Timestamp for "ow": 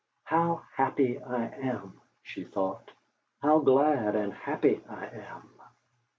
0.31-0.63